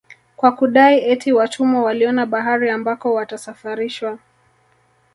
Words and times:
Kwa 0.37 0.51
kudai 0.51 1.11
eti 1.11 1.33
watumwa 1.33 1.83
waliona 1.83 2.25
bahari 2.25 2.69
ambako 2.69 3.13
watasafarishwa 3.13 4.19